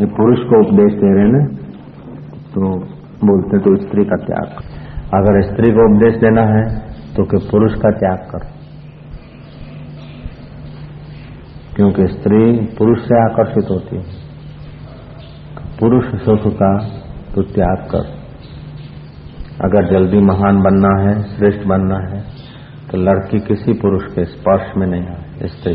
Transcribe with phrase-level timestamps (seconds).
[0.00, 1.40] ये पुरुष को उपदेश दे रहे ना
[2.50, 2.68] तो
[3.22, 4.60] बोलते तो स्त्री का त्याग
[5.14, 6.62] अगर स्त्री को उपदेश देना है
[7.14, 8.44] तो कि पुरुष का त्याग कर।
[11.76, 12.38] क्योंकि स्त्री
[12.78, 14.04] पुरुष से आकर्षित होती है।
[15.80, 16.70] पुरुष सुख का
[17.34, 18.06] तो त्याग कर।
[19.64, 22.22] अगर जल्दी महान बनना है, श्रेष्ठ बनना है
[22.90, 25.74] तो लड़की किसी पुरुष के स्पर्श में नहीं आए, स्त्री।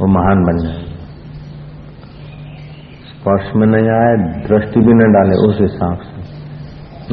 [0.00, 0.89] वो महान बन जाएगी।
[3.20, 6.20] स्पर्श में नहीं आए दृष्टि भी न डाले, उस हिसाब से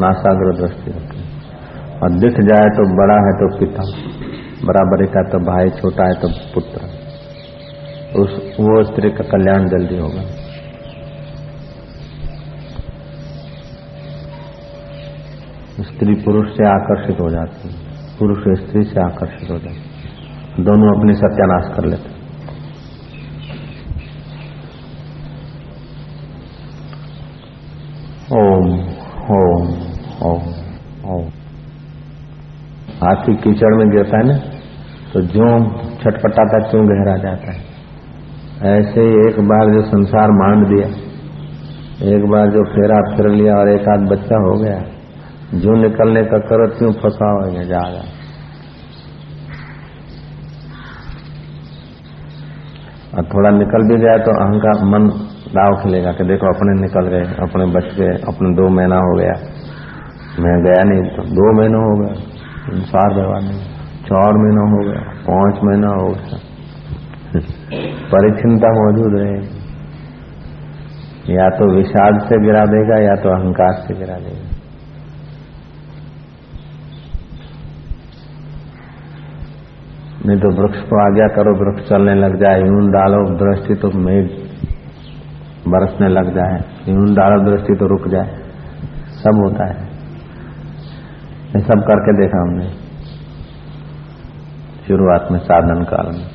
[0.01, 1.23] नासाग्र दृष्टि रखे
[1.99, 3.83] और दिख जाए तो बड़ा है तो पिता।
[4.65, 6.79] बराबर का तो भाई, छोटा है तो पुत्र।
[8.19, 10.21] उस, वो स्त्री का कल्याण जल्दी होगा।
[15.83, 17.75] स्त्री पुरुष से आकर्षित हो जाती है।
[18.19, 22.17] पुरुष स्त्री से आकर्षित हो जाती है। दोनों अपनी सत्यानाश कर लेते
[28.31, 28.71] ओम
[29.31, 29.67] ओम
[30.23, 30.47] ओम
[31.11, 31.29] ओम
[33.07, 34.37] हाथी कीचड़ में गिरता है ना
[35.11, 35.49] तो जो
[35.99, 37.65] छटपटाता क्यों गहरा जाता है।
[38.69, 40.87] ऐसे एक बार जो संसार मांड दिया,
[42.07, 44.77] एक बार जो फेरा फिर लिया और एक आध बच्चा हो गया
[45.55, 48.03] जो निकलने का करो क्यों फंसा हो गया जाएगा
[53.13, 55.07] और थोड़ा निकल भी गया तो अहंकार, मन
[55.49, 59.35] दाव खेलेगा कि देखो, अपने निकल गए, अपने बच गए, अपने दो महीना हो गया।
[60.39, 62.35] मैं गया नहीं तो दो महीना हो गया।
[62.67, 63.59] चार व्यवहार नहीं
[64.03, 66.37] चार महीना हो गया, पाँच महीना हो गया।
[68.11, 69.31] परिचिनता मौजूद है
[71.29, 74.45] या तो विषाद से गिरा देगा, या तो अहंकार से गिरा देगा।
[80.25, 84.25] नहीं तो वृक्ष को आज्ञा करो, वृक्ष चलने लग जाए यूँ डालो, दृष्टि तो मेघ
[85.67, 86.57] बरसने लग जाए
[86.89, 88.29] यूँ दारा दृष्टि तो रुक जाए।
[89.17, 89.96] सब होता है।
[91.47, 92.69] ये सब करके देखा हमने।
[94.87, 96.25] शुरुआत में साधन काल में।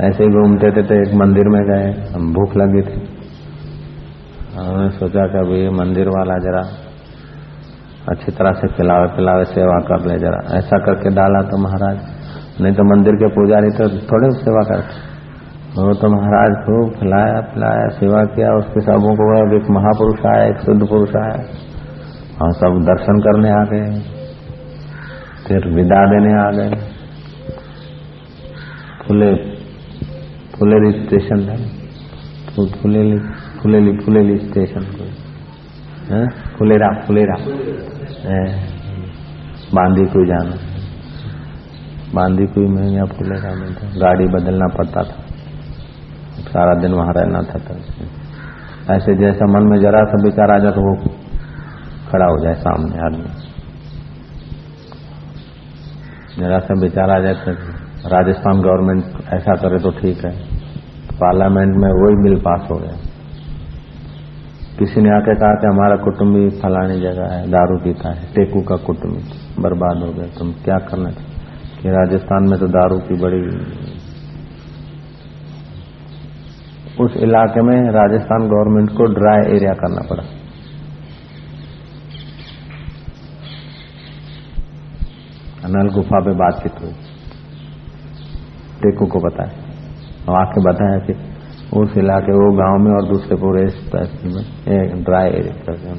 [0.00, 3.00] ऐसे ही घूमते थे तो एक मंदिर में गए, हम भूख लगी थी।
[4.56, 6.62] हमने सोचा कि अभी मंदिर वाला जरा
[8.08, 11.98] अच्छी तरह से खिलावे पिलावे, सेवा कर ले जरा। ऐसा करके डाला तो महाराज।
[12.60, 14.96] नहीं तो मंदिर के पुजारी तो थोड़े सेवा करते।
[15.76, 20.58] वो तो महाराज खूब खिलाया, पिलाया, सेवा किया। उसके सबों को एक महापुरुष आया, एक
[20.58, 21.38] शुद्ध पुरुष आया।
[22.42, 24.00] और सब दर्शन करने आ गए।
[25.48, 26.70] फिर विदा देने आ गए।
[29.06, 29.30] फुले,
[30.58, 31.56] फुलेली स्टेशन है।
[32.72, 33.18] फुलेली
[33.62, 35.04] फुलेली फुलेली स्टेशन को
[36.56, 37.36] फुलेरा फुलेरा
[39.74, 40.56] बांदी कोई जाना।
[42.14, 45.16] बांदी कोई में या फुलेरा में था। गाड़ी बदलना पड़ता था।
[46.44, 47.58] सारा दिन वहाँ रहना था
[48.94, 50.94] ऐसे जैसा मन में जरा सा विचार आ जाए तो वो
[52.14, 53.30] खड़ा हो जाए सामने आदमी।
[56.36, 57.52] जरा सा विचार आ जाए तो
[58.10, 59.02] राजस्थान गवर्नमेंट
[59.34, 60.32] ऐसा करे तो ठीक है।
[61.16, 62.96] पार्लियामेंट में वही बिल पास हो गया।
[64.78, 68.76] किसी ने आके कहा कि हमारा कुटुंबी फलानी जगह है, दारू पीता है, टेकू का
[68.86, 69.22] कुटुंबी
[69.62, 73.42] बर्बाद हो गया। तुम क्या करना चाहिए कि राजस्थान में तो दारू की बड़ी
[77.00, 80.24] उस इलाके में राजस्थान गवर्नमेंट को ड्राई एरिया करना पड़ा।
[85.66, 86.92] नल गुफा पे बातचीत हुई।
[88.82, 89.52] टेकू को बताया।
[90.28, 91.12] और आके बताया कि
[91.78, 93.62] उस इलाके, वो गाँव में और दूसरे पूरे
[94.24, 94.42] में
[94.82, 95.94] एक ड्राई एरिया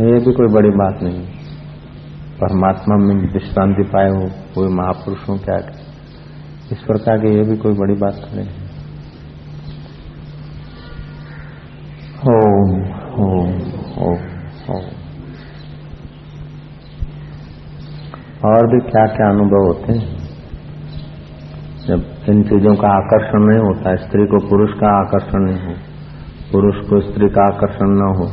[0.00, 1.26] ये भी कोई बड़ी बात नहीं।
[2.40, 5.56] परमात्मा में विश्रांति पाए हो कोई महापुरुषों क्या
[6.72, 8.65] इस प्रकार की ये भी कोई बड़ी बात नहीं। ओम
[18.46, 20.14] और भी क्या क्या अनुभव होते हैं?
[21.86, 25.74] जब इन चीज़ों का आकर्षण नहीं होता, स्त्री को पुरुष का आकर्षण नहीं हो,
[26.52, 28.26] पुरुष को स्त्री का आकर्षण न हो।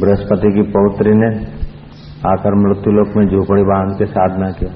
[0.00, 1.28] बृहस्पति की पौत्री ने
[2.26, 4.72] आकर मृत्युलोक में झोपड़ी बाँध के साधना किया।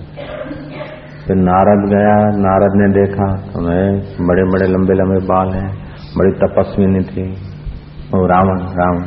[1.26, 3.84] फिर नारद गया, नारद ने देखा तो मैं
[4.28, 5.70] बड़े बड़े लंबे लंबे बाल हैं,
[6.16, 7.26] बड़ी तपस्विनी थी।
[8.14, 9.04] और रावण रावण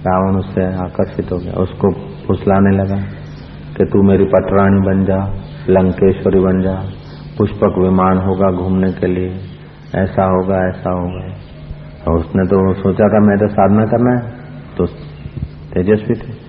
[0.00, 1.88] रावण उससे आकर्षित हो गया। उसको
[2.28, 2.96] फुसलाने लगा
[3.76, 5.34] कि तू मेरी पटरानी बन जा,
[5.68, 6.74] लंकेश्वरी बन जा,
[7.38, 9.38] पुष्पक विमान होगा घूमने के लिए।
[9.94, 11.34] ऐसा होगा ऐसा होगा।
[12.08, 14.38] और उसने तो सोचा था, मैं तो साधना करना है।
[14.76, 14.86] तो
[15.74, 16.48] तेजस्वी थे।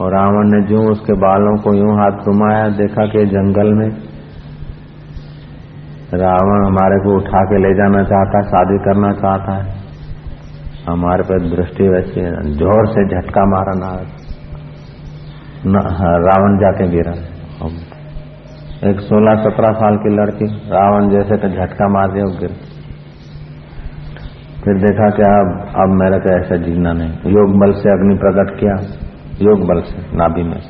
[0.00, 3.88] और रावण ने जो उसके बालों को यूँ हाथ घुमाया, देखा कि जंगल में
[6.14, 9.74] रावण हमारे को उठा के ले जाना चाहता है शादी करना चाहता है।
[10.90, 14.23] हमारे पे दृष्टि वैसी है, ज़ोर से झटका मारा ना
[15.66, 17.12] रावण जाके गिरा।
[18.88, 22.52] एक सोलह सत्रह साल की लड़की, रावण जैसे तो झटका मार दिया गिर।
[24.64, 28.52] फिर देखा कि अब अब मेरा को ऐसा जीना नहीं। योग बल से अग्नि प्रकट
[28.60, 28.76] किया,
[29.42, 30.60] योग बल से, नाभि में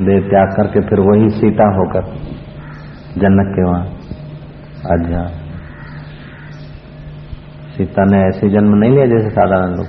[0.00, 2.04] देह त्याग करके फिर वही सीता होकर,
[3.16, 3.84] जनक के वहाँ
[4.90, 5.22] अजा
[7.70, 9.88] सीता ने ऐसे जन्म नहीं लिया जैसे साधारण लोग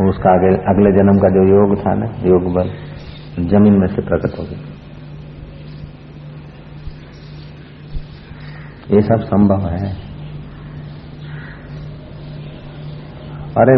[0.00, 2.70] उसका आगे, अगले जन्म का जो योग था ना, योग बल,
[3.46, 4.58] ज़मीन में से प्रकट हो गया।
[8.96, 10.12] ये सब संभव है।
[13.58, 13.72] अरे,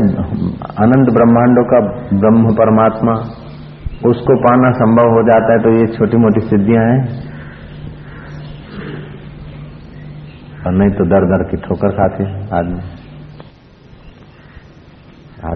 [0.85, 1.81] अनंत ब्रह्मांडों का
[2.19, 3.13] ब्रह्म परमात्मा,
[4.11, 7.35] उसको पाना संभव हो जाता है तो ये छोटी मोटी सिद्धियाँ हैं।
[10.67, 12.25] और नहीं तो दर दर की ठोकर खाते
[12.57, 13.04] आदमी।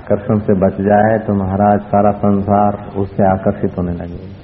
[0.09, 4.37] आकर्षण से बच जाए तो महाराज सारा संसार उससे आकर्षित होने लगेगा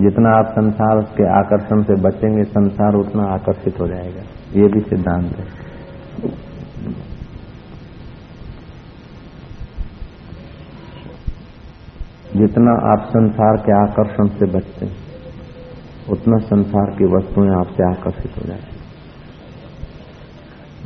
[0.00, 4.22] जितना आप संसार के आकर्षण से बचेंगे, संसार उतना आकर्षित हो जाएगा।
[4.54, 5.44] ये भी सिद्धांत है।
[12.36, 14.90] जितना आप संसार के आकर्षण से बचते,
[16.10, 18.71] उतना संसार की वस्तुएँ आपसे आकर्षित हो जाए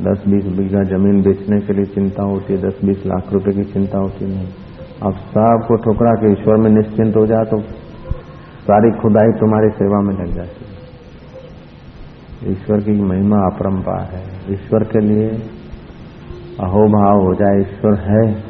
[0.01, 3.63] दस बीस बीघा ज़मीन बेचने के लिए चिंता होती है दस बीस लाख रुपए की
[3.63, 4.47] चिंता होती नहीं
[5.03, 7.59] आप सबको ठोकरा के ईश्वर में निश्चिंत हो जाए तो
[8.67, 10.67] सारी खुदाई तुम्हारी सेवा में लग जाती है।
[12.51, 15.29] ईश्वर की महिमा अपरंपार है। ईश्वर के लिए
[16.59, 18.43] अहोभाव हो जाए, ईश्वर है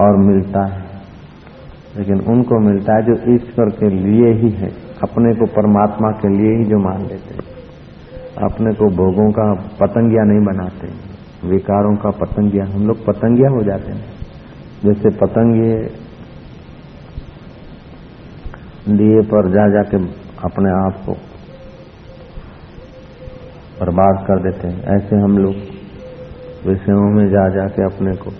[0.00, 0.84] और मिलता है।
[1.96, 4.68] लेकिन उनको मिलता है जो ईश्वर के लिए ही है,
[5.02, 7.57] अपने को परमात्मा के लिए ही जो मान लेते हैं।
[8.44, 10.88] अपने को भोगों का पतंगिया नहीं बनाते,
[11.48, 14.04] विकारों का पतंगिया, हम लोग पतंगिया हो जाते हैं।
[14.84, 15.72] जैसे पतंगे
[18.96, 19.96] दिए पर जा जाके
[20.44, 21.12] अपने आप को
[23.80, 25.54] बर्बाद कर देते हैं। ऐसे हम लोग
[26.66, 28.30] विषयों में जा जाके अपने को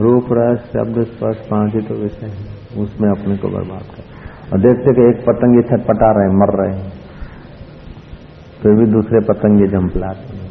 [0.00, 4.02] रूप, रस, शब्द, स्पर्श पाँच ही तो विषय है, उसमें अपने को बर्बाद कर।
[4.52, 7.01] और देखते कि एक पतंग पतंगे छटपटा रहे मर रहे हैं।
[8.62, 10.42] फिर भी दूसरे पतंगे झंपलाते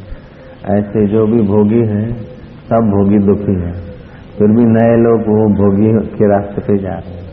[0.78, 3.92] ऐसे जो भी भोगी हैं, सब भोगी दुखी हैं।
[4.38, 7.30] फिर भी नए लोग वो भोगी के रास्ते पे जा रहे हैं।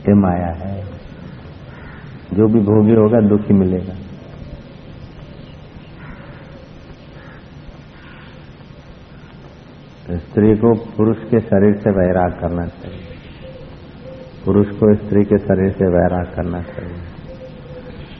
[0.00, 0.84] ये माया है।
[2.34, 3.94] जो भी भोगी होगा, दुखी मिलेगा।
[10.16, 12.98] स्त्री को पुरुष के शरीर से वैराग करना चाहिए।
[14.44, 17.11] पुरुष को स्त्री के शरीर से वैराग करना चाहिए।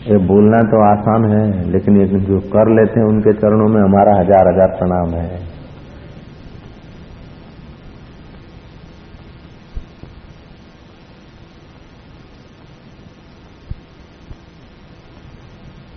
[0.03, 4.15] ये बोलना तो आसान है, लेकिन ये जो कर लेते हैं उनके चरणों में हमारा
[4.15, 5.41] हज़ार हज़ार प्रणाम है।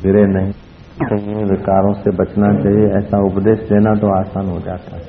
[0.03, 0.51] गिरे नहीं।
[1.45, 5.03] विकारों से बचना चाहिए, ऐसा उपदेश देना तो आसान हो जाता है।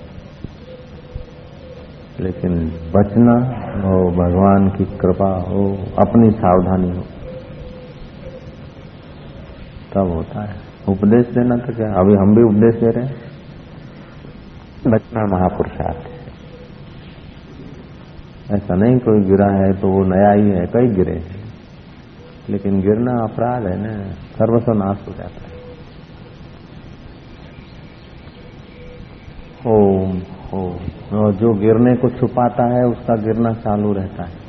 [2.20, 2.56] लेकिन
[2.94, 3.36] बचना
[3.82, 5.66] हो भगवान की कृपा हो,
[5.98, 7.04] अपनी सावधानी हो।
[9.96, 10.56] तब होता है।
[10.88, 11.86] उपदेश देना तो क्या?
[11.86, 13.16] अभी हम भी उपदेश दे रहे हैं।
[14.86, 16.16] बचना महापुरुषार्थ है।
[18.56, 21.36] ऐसा नहीं कोई गिरा है तो वो नया ही है, कई गिरे हैं।
[22.50, 25.56] लेकिन गिरना अपराध है ना सर्वस्व नाश हो जाता है।
[29.74, 30.22] ओम
[30.54, 34.46] ओम। और जो गिरने को छुपाता है, उसका गिरना चालू रहता है।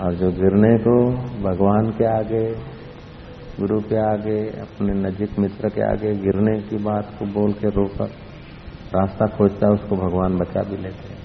[0.00, 2.71] और जो गिरने को भगवान के आगे
[3.62, 8.08] गुरु के आगे, अपने नजीक मित्र के आगे गिरने की बात को बोल के रोकर
[8.94, 11.20] रास्ता खोजता है उसको भगवान बचा भी लेते हैं।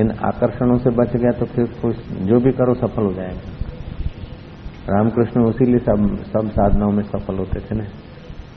[0.00, 3.56] इन आकर्षणों से बच गया तो फिर कुछ जो भी करो सफल हो जाएगा।
[4.90, 7.88] रामकृष्ण उसीलिए सब सब साधनाओं में सफल होते थे ना।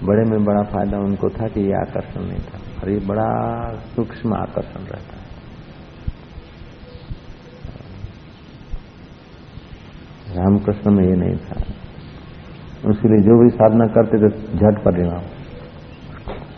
[0.03, 3.27] बड़े में बड़ा फ़ायदा उनको था कि ये आकर्षण नहीं था। और ये बड़ा
[3.95, 5.21] सूक्ष्म आकर्षण रहता।
[10.35, 11.55] रामकृष्ण में ये नहीं था।
[12.89, 15.23] इसलिए जो भी साधना करते थे, झट परिणाम।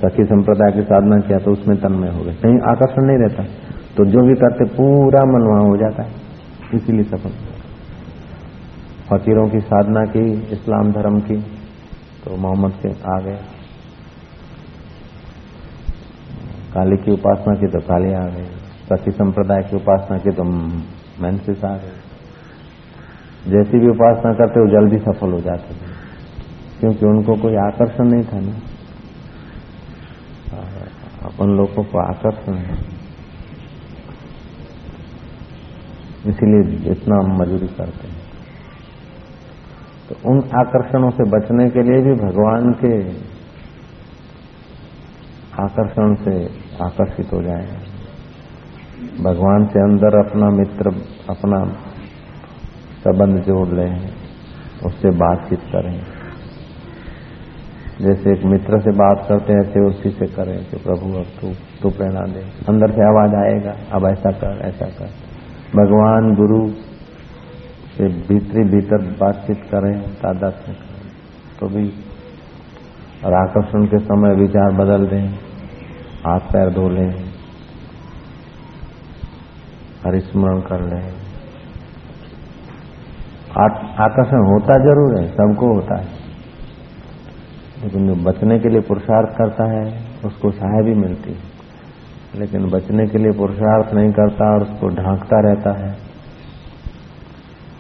[0.01, 3.43] सखी संप्रदाय की साधना किया तो उसमें तन्मय हो गए। कहीं आकर्षण नहीं रहता।
[3.97, 6.11] तो जो भी करते, पूरा मन वहाँ हो जाता है।
[6.73, 7.29] इसीलिए सफल
[9.09, 11.37] फकीरों की साधना की, इस्लाम धर्म की
[12.23, 13.39] तो मोहम्मद के आ गए।
[16.73, 18.45] काली की उपासना की तो काली आ गई।
[18.89, 20.43] सखी संप्रदाय की उपासना की तो
[21.23, 22.02] मैंसिस आ गई
[23.47, 25.91] जैसी भी उपासना करते वो जल्दी सफल हो जाते थे
[26.79, 28.55] क्योंकि उनको कोई आकर्षण नहीं था ना।
[31.23, 32.73] अपन लोगों को आकर्षण है।
[36.27, 38.23] इसीलिए इतना मजूरी करते हैं।
[40.09, 43.09] तो उन आकर्षणों से बचने के लिए भी भगवान के
[45.63, 46.45] आकर्षण से
[46.83, 47.65] आकर्षित हो जाए।
[49.23, 50.89] भगवान से अंदर अपना मित्र,
[51.29, 51.89] अपना
[53.03, 54.09] संबंध जोड़ लें,
[54.85, 56.01] उससे बातचीत करें।
[58.01, 61.47] जैसे एक मित्र से बात करते हैं ऐसे उसी से करें कि प्रभु, अब तू
[61.81, 65.05] तू प्रेरणा दे। अंदर से आवाज़ आएगा, अब ऐसा कर ऐसा कर।
[65.75, 66.69] भगवान गुरु
[67.97, 71.11] से भीतरी भीतर बातचीत करें, तादाद में करें।
[71.59, 71.93] तो भी
[73.25, 75.27] और आकर्षण के समय विचार बदल दें,
[76.25, 77.11] हाथ पैर धो लें,
[80.05, 81.32] हरिस्मरण कर लें।
[83.55, 86.21] आकर्षण होता ज़रूर है, सबको होता है।
[87.83, 89.83] लेकिन जो बचने के लिए पुरुषार्थ करता है,
[90.25, 91.51] उसको सहाय भी मिलती है।
[92.35, 95.91] लेकिन बचने के लिए पुरुषार्थ नहीं करता और उसको ढांकता रहता है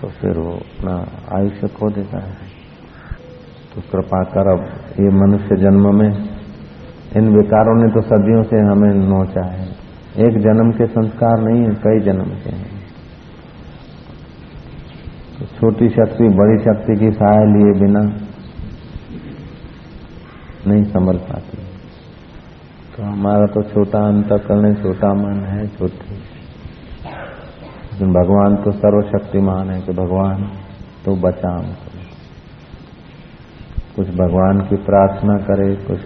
[0.01, 0.93] तो फिर वो अपना
[1.37, 2.33] आयुष्य खो देता है।
[3.73, 4.63] तो कृपा कर अब
[4.99, 6.09] ये मनुष्य जन्म में,
[7.17, 9.67] इन विकारों ने तो सदियों से हमें नोचा है।
[10.19, 12.82] एक जन्म के संस्कार नहीं है, कई जन्म के हैं।
[15.63, 18.01] छोटी शक्ति, बड़ी शक्ति की सहाय लिए बिना
[20.67, 21.57] नहीं संभल पाती।
[22.97, 26.15] तो हमारा तो छोटा अंत अंतकरण, छोटा मन है, छोटी।
[27.93, 30.43] लेकिन भगवान तो सर्वशक्तिमान है कि भगवान
[31.05, 31.91] तो बचा हमको
[33.95, 35.99] कुछ भगवान की प्रार्थना करे, कुछ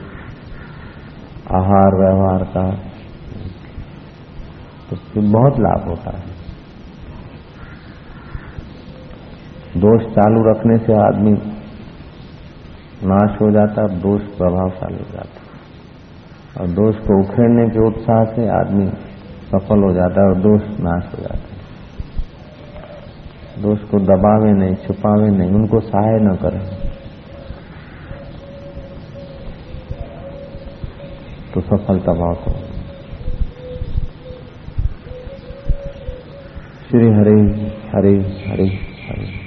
[1.52, 2.72] आहार व्यवहार का।
[4.90, 6.37] तो बहुत लाभ होता है।
[9.78, 11.32] दोष चालू रखने से आदमी
[13.04, 15.44] नाश हो जाता है दोष प्रभावशाली हो जाता।
[16.62, 18.88] और दोष को उखेड़ने के उत्साह से आदमी
[19.48, 21.58] सफल हो जाता है और दोष नाश हो जाता है।
[23.62, 26.88] दोष को दबावे नहीं, छुपावे नहीं, उनको सहाय न करें।
[31.54, 32.54] तो सफलता बहुत हो।
[36.90, 37.42] श्री हरे
[37.96, 38.16] हरे
[38.52, 38.68] हरे
[39.10, 39.47] हरे।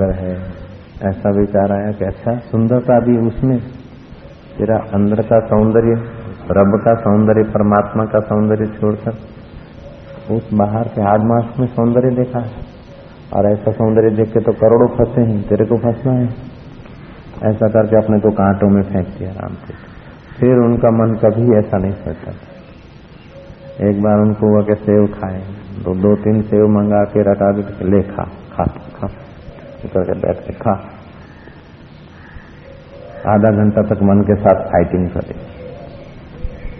[0.00, 0.34] सुंदर है।
[1.02, 3.58] ऐसा विचार आया कि अच्छा सुंदरता भी उसमें।
[4.58, 5.92] तेरा अंदर का सौंदर्य,
[6.50, 9.12] रब का सौंदर्य, परमात्मा का सौंदर्य छोड़कर,
[10.34, 12.52] उस बाहर के हाथ मास में सौंदर्य देखा है।
[13.32, 16.28] और ऐसा सौंदर्य देख के तो करोड़ों फंसे हैं, तेरे को फंसना है।
[17.44, 19.74] ऐसा करके अपने को कांटों में फेंक दिया आराम से
[20.40, 22.32] फिर उनका मन कभी ऐसा नहीं सोचता।
[23.88, 25.40] एक बार उनको हुआ कि सेव खाए।
[25.84, 29.06] दो दो, तीन सेव मंगा के रटा दे खा खा।
[29.88, 30.72] करके बैठ के खा।
[33.26, 35.34] आधा घंटा तक मन के साथ फाइटिंग करे।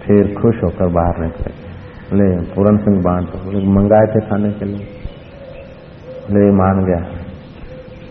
[0.05, 1.71] फिर खुश होकर बाहर निकले।
[2.13, 4.85] ले पूरन सिंह बांट बोले, मंगाए थे खाने के लिए।
[6.29, 7.21] ले मान गया।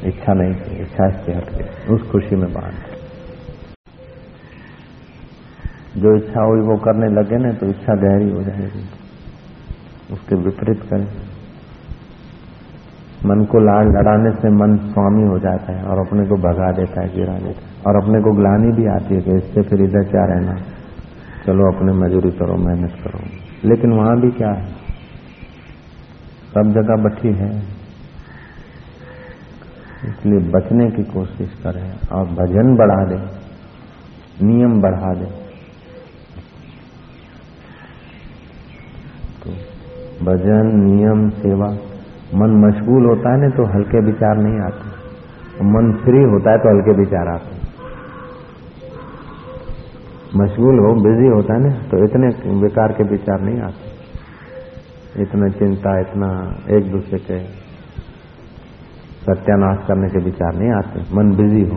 [0.09, 2.75] इच्छा नहीं थी। इच्छा इसकी हट गई। उस खुशी में बांट
[5.97, 8.85] जो इच्छा हुई वो करने लगे ना तो इच्छा गहरी हो जाएगी।
[10.13, 11.30] उसके विपरीत करें
[13.27, 17.01] मन को लाड़ लड़ाने से मन स्वामी हो जाता है और अपने को भगा देता
[17.01, 20.11] है, गिरा देता है। और अपने को ग्लानी भी आती है कि इससे फिर इधर
[20.11, 20.55] क्या रहना?
[21.47, 23.21] चलो अपने मजूरी करो, मेहनत करो।
[23.69, 24.67] लेकिन वहाँ भी क्या है?
[26.55, 27.81] सब जगह बठी है।
[30.05, 33.19] इसलिए बचने की कोशिश करें और भजन बढ़ा दे,
[34.47, 35.27] नियम बढ़ा दे।
[39.43, 39.51] तो
[40.25, 41.90] भजन, नियम, सेवा
[42.33, 44.85] मन मशगूल होता है ना तो हल्के विचार नहीं आते।
[45.67, 47.59] मन फ्री होता है तो हल्के विचार आते
[50.35, 52.29] मशगूल हो बिज़ी होता है ना तो इतने
[52.61, 56.29] बेकार के विचार नहीं आते। इतना चिंता, इतना
[56.77, 57.39] एक दूसरे के
[59.23, 61.77] सत्यानाश करने के विचार नहीं आते। मन बिज़ी हो।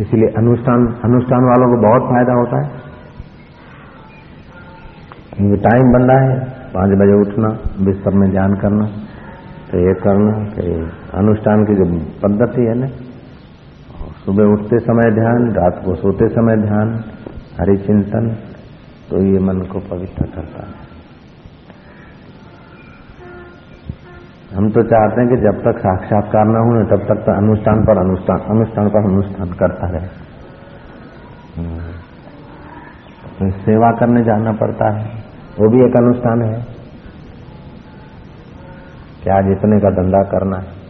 [0.00, 2.68] इसीलिए अनुष्ठान अनुष्ठान वालों को बहुत फ़ायदा होता है।
[5.62, 6.34] टाइम बन रहा है,
[6.72, 7.48] पाँच बजे उठना,
[7.84, 8.84] बिस्तर में ध्यान करना।
[9.74, 10.64] तो ये करना कि
[11.18, 11.84] अनुष्ठान की जो
[12.18, 12.88] पद्धति है ना,
[14.24, 16.92] सुबह उठते समय ध्यान, रात को सोते समय ध्यान
[17.56, 18.28] हरि चिंतन
[19.08, 20.76] तो ये मन को पवित्र करता है।
[24.52, 28.00] हम तो चाहते हैं कि जब तक साक्षात्कार न हो तब तक तो अनुष्ठान पर
[28.00, 30.08] अनुष्ठान अनुष्ठान पर अनुष्ठान करता रहे।
[33.34, 35.04] तो सेवा करने जाना पड़ता है।
[35.58, 36.73] वो भी एक अनुष्ठान है।
[39.24, 40.82] कि आज इतने का धंधा करना है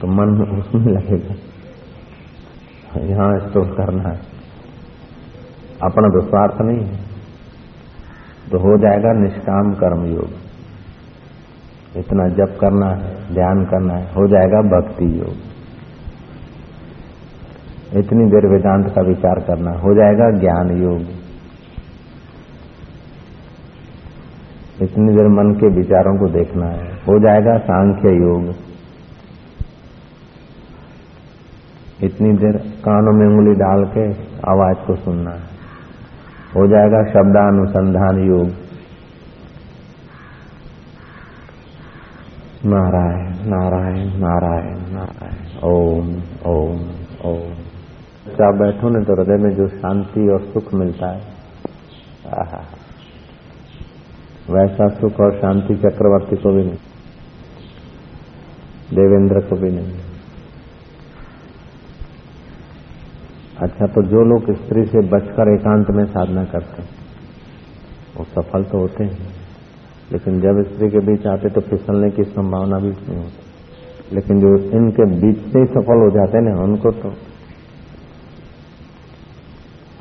[0.00, 1.34] तो मन उसमें लगेगा।
[3.06, 4.16] यहाँ इसको करना है।
[5.82, 6.98] अपना तो स्वार्थ नहीं है
[8.50, 10.46] तो हो जाएगा निष्काम कर्म योग
[11.96, 15.36] इतना जप करना है, ध्यान करना है, हो जाएगा भक्ति योग।
[17.96, 21.15] इतनी देर वेदांत का विचार करना, हो जाएगा ज्ञान योग।
[24.82, 28.54] इतनी देर मन के विचारों को देखना है। हो जाएगा सांख्य योग।
[32.02, 34.12] इतनी देर कानों में उंगली डाल के
[34.52, 35.56] आवाज़ को सुनना है।
[36.56, 38.50] हो जाएगा शब्दानुसंधान योग।
[42.66, 46.08] नारायण नारायण नारायण नारायण। ओम
[46.46, 46.80] ओम
[47.24, 47.54] ओम।
[48.36, 51.20] क्या बैठो ने तो हृदय में जो शांति और सुख मिलता है।
[52.26, 52.75] आहा।
[54.48, 56.82] वैसा सुख और शांति चक्रवर्ती को भी नहीं
[58.92, 60.04] देवेंद्र को भी नहीं
[63.58, 66.88] अच्छा तो जो लोग स्त्री से बचकर एकांत में साधना करते हैं,
[68.16, 69.34] वो सफल तो होते हैं
[70.12, 74.50] लेकिन जब स्त्री के बीच आते तो फिसलने की संभावना भी नहीं होती लेकिन जो
[74.78, 77.08] इनके बीच से ही सफल हो जाते हैं ना, उनको तो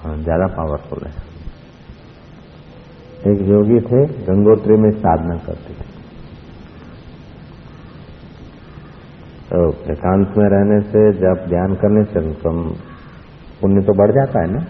[0.01, 1.13] हाँ ज़्यादा पावरफुल है।
[3.25, 5.87] एक योगी थे, गंगोत्री में साधना करते थे।
[9.47, 12.63] तो एकांत में रहने से जब ध्यान करने से कम
[13.61, 14.61] पुण्य तो बढ़ जाता है ना?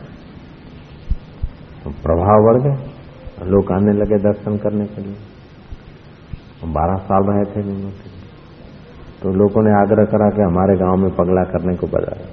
[1.83, 5.17] तो प्रभाव बढ़ गए लोग आने लगे दर्शन करने के लिए।
[6.73, 7.61] बारह साल रहे थे
[9.21, 12.25] तो लोगों ने आग्रह करा कि हमारे गाँव में पगला करने को बताया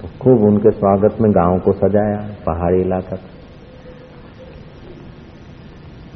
[0.00, 3.16] तो खूब उनके स्वागत में गाँव को सजाया, पहाड़ी इलाका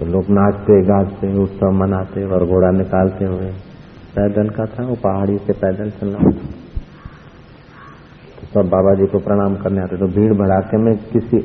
[0.03, 3.51] तो लोग नाचते, गाते, उत्सव मनाते और घोड़ा निकालते हुए।
[4.15, 6.31] पैदल का था, वो पहाड़ी से पैदल चलना
[8.33, 11.39] तो सब बाबा जी को प्रणाम करने आते। तो भीड़ भड़ाके में किसी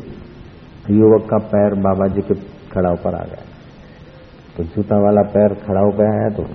[0.91, 2.38] युवक का पैर बाबा जी के
[2.72, 3.43] खड़ाव पर आ गया।
[4.58, 6.48] तो जूता वाला पैर खड़ाव पे आया तो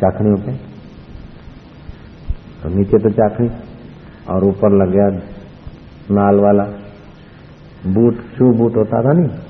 [0.00, 0.56] चाखड़ियों पे।
[2.60, 3.48] तो नीचे तो चाखड़ी
[4.28, 5.08] और ऊपर लग गया
[6.12, 6.68] नाल वाला।
[7.88, 9.43] बूट, शू बूट होता था नहीं?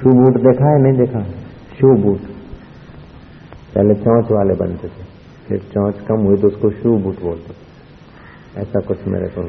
[0.00, 1.20] शू बूट देखा है, नहीं देखा?
[1.78, 2.20] Shoe boot.
[3.74, 5.02] पहले चौंच वाले बनते थे।
[5.48, 9.42] फिर चौंच कम हुई तो उसको शू बूट बोलते थे। ऐसा कुछ मेरे को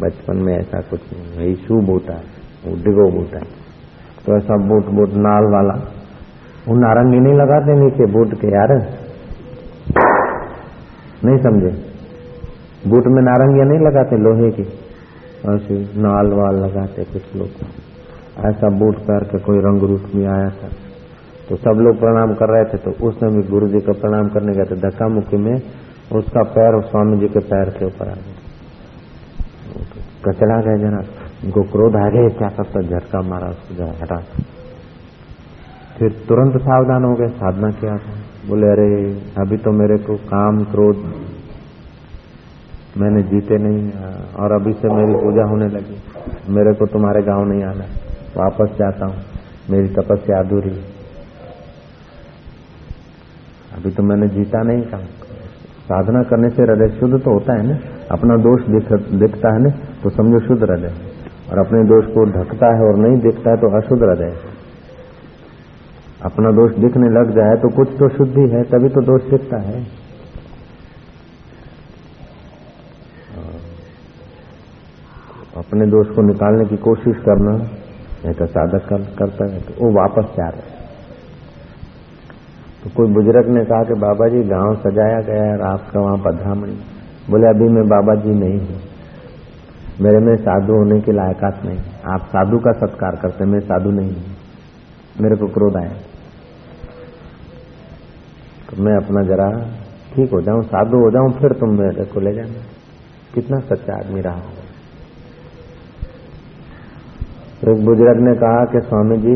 [0.00, 2.10] बचपन में ऐसा कुछ नहीं वही शू बूट
[2.64, 3.34] वो डिगो बूट
[4.26, 5.74] तो ऐसा बूट बूट नाल वाला।
[6.68, 8.72] वो नारंगी नहीं लगाते नीचे बूट के, यार।
[11.24, 11.70] नहीं समझे?
[12.86, 14.62] बूट में नारंगियाँ नहीं लगाते, लोहे की?
[15.50, 17.79] ऐसे नाल वाल लगाते कुछ लोग।
[18.38, 20.68] ऐसा बूट पैर के कोई रंग रूप में आया था।
[21.48, 24.52] तो सब लोग प्रणाम कर रहे थे तो उसने भी गुरु जी का प्रणाम करने
[24.52, 25.56] गए थे। धक्का मुक्की में
[26.12, 28.36] उसका पैर स्वामी जी के पैर के ऊपर आ गया।
[30.24, 31.00] कचरा गए जरा,
[31.44, 34.16] उनको क्रोध आ गए क्या करता झटका मारा उसको, जरा हटा
[35.98, 38.12] फिर तुरंत सावधान हो गए, साधना किया था।
[38.48, 38.88] बोले, अरे,
[39.38, 40.96] अभी तो मेरे को काम क्रोध,
[42.98, 43.82] मैंने जीते नहीं,
[44.40, 45.98] और अभी से मेरी पूजा होने लगी।
[46.48, 47.84] मेरे को तुम्हारे गाँव नहीं आना
[48.32, 49.18] वापस जाता हूँ।
[49.70, 50.74] मेरी तपस्या अधूरी
[53.72, 55.04] अभी तो मैंने जीता नहीं कहा
[55.88, 57.76] साधना करने से हृदय शुद्ध तो होता है ना?
[58.10, 59.70] अपना दोष दिख, दिखता है ना
[60.02, 60.92] तो समझो शुद्ध हृदय।
[61.50, 64.32] और अपने दोष को ढकता है और नहीं दिखता है तो अशुद्ध हृदय।
[66.22, 69.82] अपना दोष दिखने लग जाए तो कुछ तो शुद्धि है तभी तो दोष दिखता है।
[75.60, 77.54] अपने दोष को निकालने की कोशिश करना
[78.24, 80.78] नहीं तो साधक कर, करता है तो वो वापस जा रहे
[82.82, 86.18] तो कोई बुज़ुर्ग ने कहा कि बाबा जी गाँव सजाया गया है रात का वहाँ
[86.18, 86.76] पधरामणी
[87.30, 88.78] बोले अभी मैं बाबा जी नहीं हूँ।
[90.00, 91.78] मेरे में साधु होने की लायकात नहीं।
[92.12, 94.36] आप साधु का सत्कार करते मैं साधु नहीं हूँ।
[95.20, 95.92] मेरे को क्रोध आया।
[98.70, 99.48] तो मैं अपना जरा
[100.14, 102.64] ठीक हो जाऊँ साधु हो जाऊँ फिर तुम मेरे को ले जाना।
[103.34, 104.59] कितना सच्चा आदमी रहा
[107.62, 109.32] एक बुज़ुर्ग ने कहा कि स्वामी जी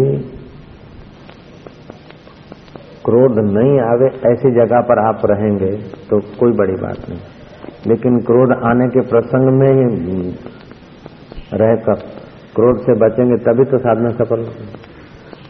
[3.05, 5.71] क्रोध नहीं आवे, ऐसी जगह पर आप रहेंगे
[6.07, 7.19] तो कोई बड़ी बात नहीं।
[7.87, 10.23] लेकिन क्रोध आने के प्रसंग में ही
[11.55, 12.01] रहकर
[12.55, 14.47] क्रोध से बचेंगे, तभी तो साधना सफल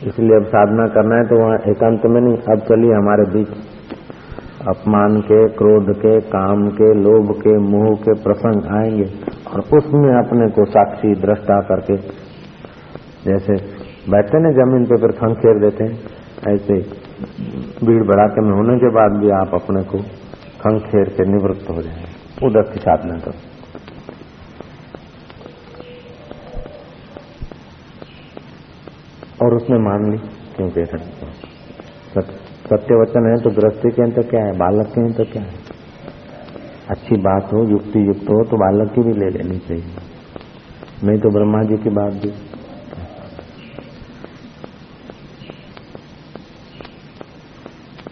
[0.06, 3.54] इसलिए अब साधना करना है तो वहाँ एकांत में नहीं, अब चलिए हमारे बीच।
[4.68, 9.08] अपमान के, क्रोध के, काम के, लोभ के, मोह के प्रसंग आएँगे
[9.48, 11.96] और उसमें अपने को साक्षी, दृष्टा करके
[13.24, 13.54] जैसे
[14.10, 15.96] बैठते ना ज़मीन पे, फिर खंखेर देते हैं।
[16.48, 16.74] ऐसे
[17.87, 19.98] भीड़ भड़ाके में होने के बाद भी आप अपने को
[20.60, 22.04] खंखेर के निवृत्त हो जाए,
[22.42, 23.38] उधर की साधना करो।
[29.40, 30.18] और उसने मान ली,
[30.56, 34.52] क्यों कह क्योंकि सत्य वचन है तो गृहस्थी के तो क्या है?
[34.58, 35.56] बालक के तो क्या है?
[36.90, 39.88] अच्छी बात हो, युक्ति युक्त हो तो बालक की भी ले लेनी चाहिए।
[41.04, 42.30] नहीं तो ब्रह्मा जी की बात भी।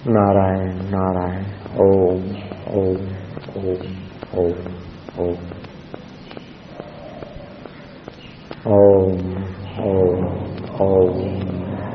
[0.06, 1.44] नारायण नारायण
[1.80, 2.22] ओम
[2.72, 3.02] ओम
[3.56, 3.86] ओम
[4.34, 4.52] ओम
[5.18, 5.36] ओम
[8.66, 10.26] ओम
[10.70, 11.14] ओम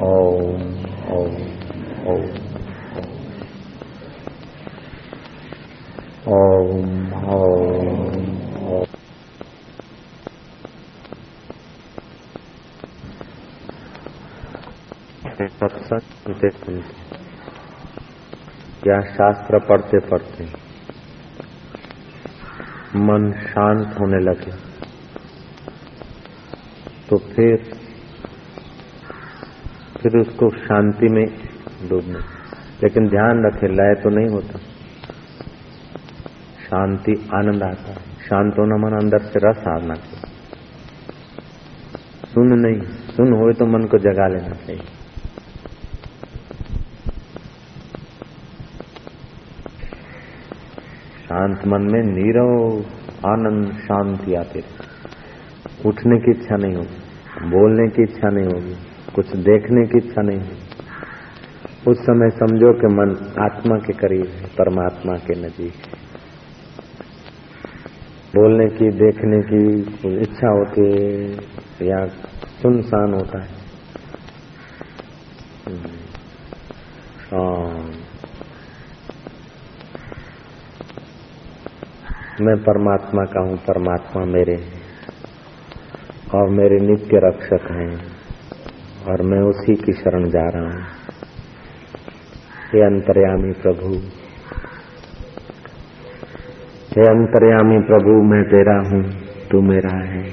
[0.03, 0.63] ओम
[1.09, 1.35] ओम
[1.97, 2.25] ओम
[6.27, 7.65] ओम ओम
[8.69, 8.85] ओम
[15.59, 17.06] सत्संग
[18.87, 20.67] या शास्त्र पढ़ते पढ़ते
[22.95, 24.51] मन शांत होने लगे?
[27.09, 27.57] तो फिर
[30.01, 31.25] फिर उसको शांति में
[31.89, 32.19] डूबने।
[32.83, 34.59] लेकिन ध्यान रखे, लय तो नहीं होता।
[36.65, 40.31] शांति आनंद आता है। शांत होना मन अंदर से रस आना चाहिए।
[42.25, 44.96] सुन नहीं, सुन हो तो मन को जगा लेना चाहिए।
[51.37, 52.51] शांत मन में नीरव
[53.29, 54.59] आनंद शांति आती
[55.85, 58.75] उठने की इच्छा नहीं होगी, बोलने की इच्छा नहीं होगी,
[59.15, 64.45] कुछ देखने की इच्छा नहीं होगी। उस समय समझो कि मन आत्मा के करीब है,
[64.45, 65.93] परमात्मा के नजीक है।
[68.35, 69.61] बोलने की, देखने की
[70.21, 71.31] इच्छा होती है
[71.87, 72.05] या
[72.61, 73.55] सुनसान होता है।
[77.21, 77.96] शांत
[82.41, 84.55] मैं परमात्मा का हूँ, परमात्मा मेरे
[86.35, 88.17] और मेरे नित्य रक्षक हैं।
[89.07, 90.81] और मैं उसी की शरण जा रहा हूँ।
[92.73, 93.93] हे अंतर्यामी प्रभु,
[96.95, 99.11] हे अंतर्यामी प्रभु, मैं तेरा हूँ,
[99.51, 100.23] तू मेरा है।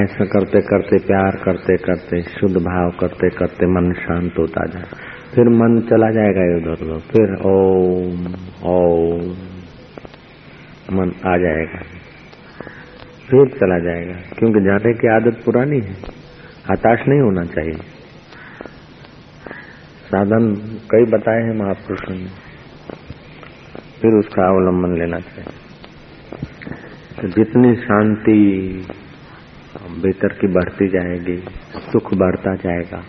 [0.00, 4.84] ऐसा करते करते, प्यार करते करते, शुद्ध भाव करते करते मन शांत होता जाए।
[5.34, 8.26] फिर मन चला जाएगा इधर उधर फिर ओम
[8.70, 9.49] ओम।
[10.92, 11.82] मन आ जाएगा।
[13.30, 15.92] फिर चला जाएगा, क्योंकि जाने की आदत पुरानी है।
[16.70, 17.78] हताश नहीं होना चाहिए।
[20.06, 20.54] साधन
[20.90, 22.26] कई बताए हैं महापुरुषों ने।
[24.02, 25.52] फिर उसका अवलंबन लेना चाहिए।
[27.22, 28.40] तो जितनी शांति
[29.90, 31.36] भीतर की बढ़ती जाएगी,
[31.92, 33.02] सुख बढ़ता जाएगा,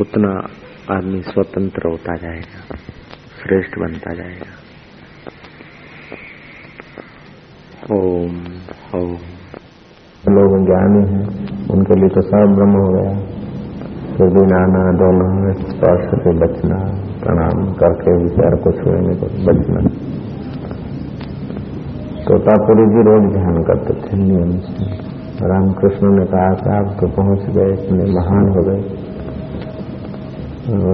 [0.00, 0.48] उतना
[0.96, 2.76] आदमी स्वतंत्र होता जाएगा,
[3.42, 4.69] श्रेष्ठ बनता जाएगा।
[7.92, 8.34] ओम
[9.00, 9.16] ओम।
[10.28, 11.26] लोग ज्ञानी हैं,
[11.70, 13.18] उनके लिए तो सब ब्रह्म हो गया।
[14.16, 16.76] फिर भी नाना दोनों स्पर्श से बचना,
[17.20, 19.80] प्रणाम करके विचार को छोड़ने को बचना।
[22.24, 24.86] तोतापुरी जी रोज ध्यान करते थे नियम से।
[25.46, 28.82] रामकृष्ण ने कहा कि आप तो पहुँच गए, इतने महान हो गए।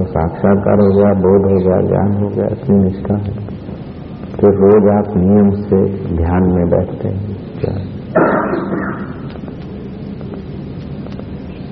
[0.04, 3.45] साक्षात्कार हो गया, बोध हो गया, ज्ञान हो गया, इतनी निष्ठा है।
[4.37, 5.85] तो रोज आप नियम से
[6.16, 7.37] ध्यान में बैठते हैं।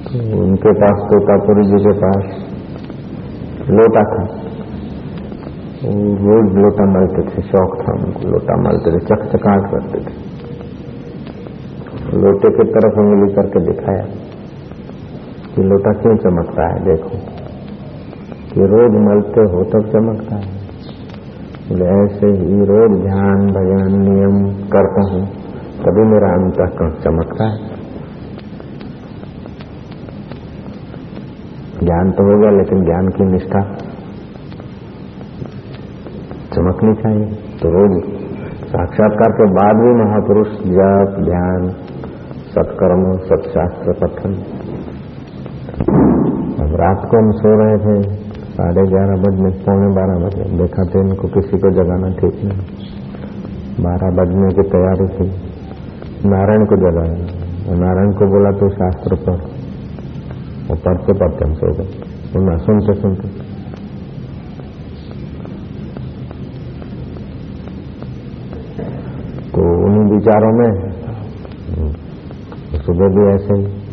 [0.04, 2.24] तो उनके पास तोतापुरी जी के पास
[3.70, 4.44] लोटा था।
[6.14, 10.24] रोज लोटा मलते थे, शौक था उनको। लोटा मलते थे चकचकाट करते थे।
[12.16, 14.04] लोटे की तरफ़ उंगली करके दिखाया
[15.54, 17.18] कि लोटा क्यों चमकता है, देखो।
[18.54, 20.63] कि रोज मलते हो तब चमकता है।
[21.64, 25.26] ऐसे ही रोज ध्यान भजन नियम करता हूँ,
[25.78, 27.58] तभी मेरा अंतकरण चमकता है।
[31.84, 33.62] ज्ञान तो होगा, लेकिन ज्ञान की निष्ठा
[36.54, 38.04] चमकनी चाहिए। तो रोज
[38.64, 41.68] साक्षात्कार के बाद भी महापुरुष जप, ध्यान,
[42.50, 44.34] सत्कर्म, सत्शास्त्र पठन।
[46.64, 48.23] अब रात को हम सो रहे थे।
[48.54, 52.58] साढ़े ग्यारह बजने, पौने बारह बजे। देखा तो इनको किसी को जगाना ठीक नहीं।
[53.80, 55.54] बारह बजने की तैयारी थी।
[56.28, 57.16] नारायण को जगाया।
[57.78, 59.36] नारायण को बोला तो शास्त्र पर
[60.68, 61.84] वो पढ़ते पढ़ते हम सो गए।
[62.32, 63.28] सुनना, सुनते सुनते।
[69.50, 70.70] तो उन्हीं विचारों में
[72.78, 73.83] सुबह भी ऐसे ही।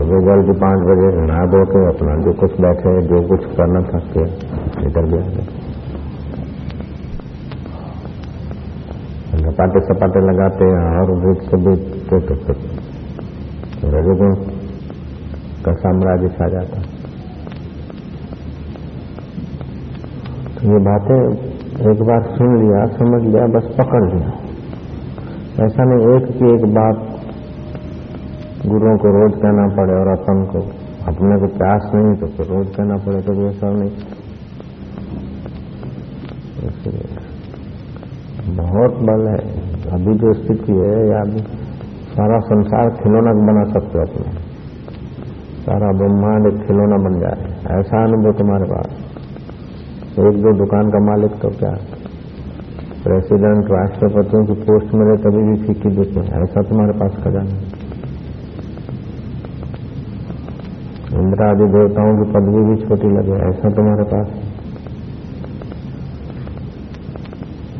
[0.00, 3.98] सुबह जल्दी पाँच बजे नहा धो के अपना जो कुछ बैठे, जो कुछ करना था
[4.12, 4.22] के
[4.84, 5.42] निकल गया।
[9.42, 10.68] सपाटे सपाटे लगाते
[11.00, 12.62] और भूत से बीतते तो फिर
[15.66, 16.80] का साम्राज्य छा जाता
[20.54, 21.20] तो ये बातें
[21.92, 24.34] एक बार सुन लिया, समझ लिया, बस पकड़ लिया।
[25.66, 27.08] ऐसा नहीं, एक की एक बात
[28.70, 30.60] गुरुओं को रोज कहना पड़े और अपन को।
[31.10, 34.18] अपने को प्यास नहीं तो फिर रोज कहना पड़े तो ऐसा नहीं।
[38.56, 39.40] बहुत बल है।
[39.92, 41.42] अभी जो स्थिति है या अभी
[42.10, 44.32] सारा संसार खिलौना बना सकते हो अपने।
[45.62, 48.88] सारा ब्रह्मांड एक खिलौना बन जाए। ऐसा अनुभव तुम्हारे पास।
[50.18, 51.72] एक दो दुकान का मालिक तो क्या?
[53.04, 57.69] प्रेसिडेंट राष्ट्रपतियों की पोस्ट मिले तभी भी फीकी देते हैं। ऐसा तुम्हारे पास खजाना
[61.20, 64.26] इंद्र आदि देवताओं की पदवी भी छोटी लगे, ऐसा तुम्हारे पास?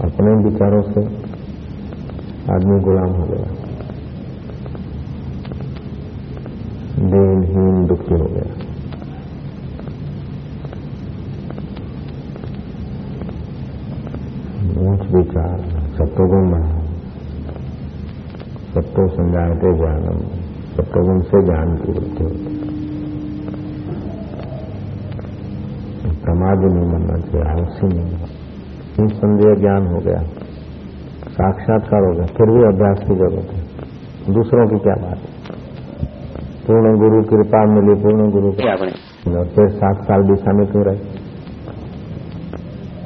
[0.05, 1.01] अपने विचारों से
[2.53, 3.45] आदमी गुलाम हो गया।
[7.09, 8.51] देनहीन दुखी हो गया।
[14.91, 15.59] ऊंच विचार,
[15.99, 16.81] सत्वगुण बढ़ा
[18.71, 20.19] सत्व संजाते ज्ञानम,
[20.77, 22.70] सत्वगुण से ज्ञान की वृद्धि होती
[26.41, 30.21] समाधि नहीं बनना चाहिए आलसी नहीं बनना। संदेह ज्ञान हो गया
[31.33, 35.57] साक्षात्कार हो गया फिर भी अभ्यास की ज़रूरत है। दूसरों की क्या बात है?
[36.67, 38.53] पूर्ण गुरु कृपा मिली पूर्ण गुरु
[39.33, 41.19] और फिर सात साल दिशा में क्यों रहे?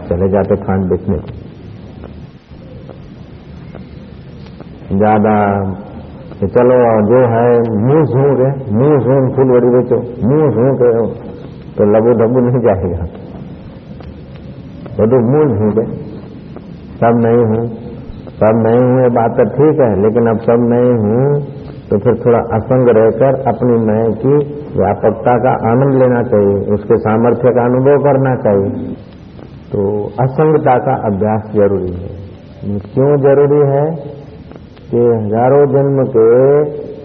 [0.09, 1.19] चले जाते खांड बेचने
[4.95, 5.35] ज़्यादा
[6.55, 6.79] चलो
[7.11, 7.45] जो है
[7.85, 10.73] मुँह झूम गए मुँह झूम फूल बड़ी बेचो मुँह झूम
[11.77, 13.05] तो लबो डबू नहीं जाएगा।
[14.97, 15.89] वो तो मूल झूठ गए
[16.99, 17.63] सब नहीं हूँ।
[18.37, 21.25] सब नहीं हुए बात तो ठीक है, लेकिन अब सब नहीं हूँ
[21.89, 24.37] तो फिर थोड़ा असंग रहकर अपनी मैं की
[24.75, 28.95] व्यापकता का आनंद लेना चाहिए, उसके सामर्थ्य का अनुभव करना चाहिए।
[29.73, 29.85] तो
[30.23, 33.85] असंगता का अभ्यास ज़रूरी है। क्यों ज़रूरी है
[34.87, 36.27] कि हज़ारों जन्म के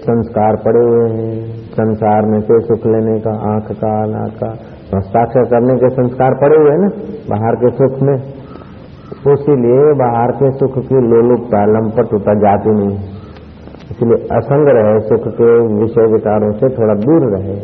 [0.02, 1.38] संस्कार पड़े हुए हैं।
[1.74, 4.52] संसार में से सुख लेने का, आँख का, नाक का
[4.92, 6.88] हस्ताक्षर करने के संस्कार पड़े हुए ना,
[7.30, 8.16] बाहर के सुख में।
[9.30, 12.96] इसीलिए बाहर के सुख की लोलुपता लंपट जाती नहीं।
[13.92, 17.58] इसलिए असंग रहे, सुख के विषय विकारों से थोड़ा दूर रहे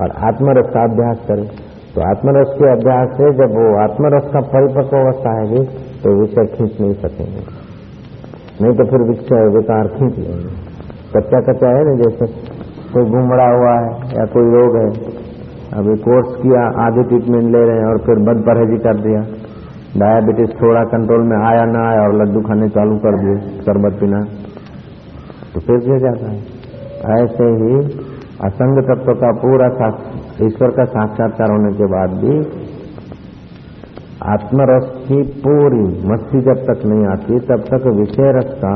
[0.00, 1.46] और आत्मरस का अभ्यास करे।
[1.94, 5.64] तो आत्मरस के अभ्यास से जब वो आत्मरस का परिपक्व अवस्था है
[6.02, 7.44] तो विषय खींच नहीं सकेंगे।
[8.62, 10.50] नहीं तो फिर विषय विकार खींच लेंगे।
[11.14, 12.26] कच्चा कच्चा है ना, जैसे
[12.92, 14.88] कोई घुमड़ा हुआ है या कोई रोग है
[15.76, 19.20] अभी कोर्स किया, आधे ट्रीटमेंट ले रहे हैं और फिर बद परहेजी कर दिया।
[19.96, 24.20] डायबिटीज़ थोड़ा कंट्रोल में आया ना आया और लड्डू खाने चालू कर दिए, शरबत पीना।
[25.54, 26.38] तो फिर गिर जाता है।
[27.24, 28.00] ऐसे ही
[28.44, 29.66] असंग तत्व का पूरा
[30.46, 32.38] ईश्वर का साक्षात्कार होने के बाद भी
[34.22, 38.74] आत्मरस की पूरी मस्ती जब तक नहीं आती, तब तक विषय रस का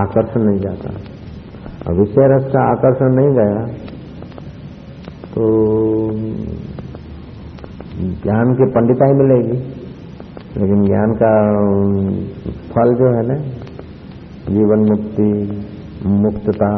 [0.00, 0.90] आकर्षण नहीं जाता।
[1.92, 3.89] विषय रस का आकर्षण नहीं गया
[5.31, 5.47] तो
[8.23, 9.57] ज्ञान की पंडिताई मिलेगी
[10.55, 11.31] लेकिन ज्ञान का
[12.69, 13.37] फल जो है ना
[14.49, 15.29] जीवन मुक्ति
[16.17, 16.71] मुक्तता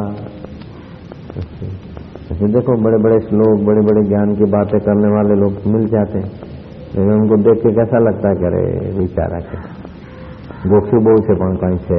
[2.28, 6.18] ऐसे देखो बड़े बड़े श्लोक बड़े बड़े ज्ञान की बातें करने वाले लोग मिल जाते
[6.18, 6.46] हैं
[6.90, 9.66] लेकिन उनको देख के कैसा लगता है करे विचारा के
[10.66, 11.98] गोखी बहु से પણ કઈ છે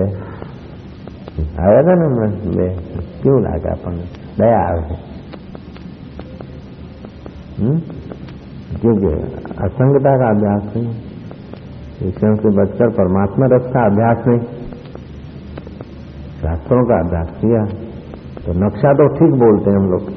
[1.59, 1.93] આવ્યા હતા
[2.55, 2.65] ને
[3.21, 4.05] કેવું લાગે આપણને
[4.39, 5.12] દયા આવે हम्म?
[7.56, 9.10] क्योंकि
[9.64, 10.88] असंगता का अभ्यास नहीं।
[11.98, 14.40] विषयों से बचकर परमात्मा रस का अभ्यास नहीं।
[16.40, 17.60] शास्त्रों का अभ्यास किया
[18.46, 20.08] तो नक्शा तो ठीक बोलते हैं हम लोग।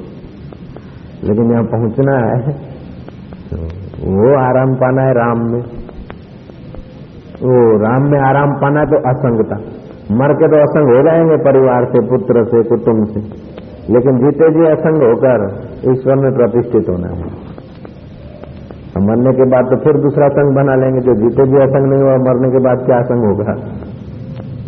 [1.23, 2.55] लेकिन यहाँ पहुँचना है
[3.49, 3.57] तो
[4.15, 5.61] वो आराम पाना है राम में।
[7.43, 9.57] वो राम में आराम पाना है तो असंगता।
[10.17, 13.19] मर के तो असंग हो जाएँगे परिवार से, पुत्र से, कुटुंब से।
[13.93, 15.45] लेकिन जीते जी असंग होकर
[15.77, 17.47] ईश्वर में प्रतिष्ठित होना है।
[19.07, 22.15] मरने के बाद तो फिर दूसरा संघ बना लेंगे। जो जीते भी असंग नहीं हुआ,
[22.17, 23.53] मरने के बाद क्या संघ होगा?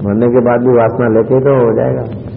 [0.04, 2.29] मरने के बाद भी वासना लेके तो हो जाएगा।